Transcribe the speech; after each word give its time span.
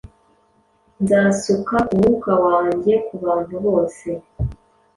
nzasuka 1.01 1.75
ku 1.87 1.93
Mwuka 1.99 2.31
wanjye 2.45 2.93
ku 3.05 3.13
bantu 3.23 3.55
bose: 3.65 4.07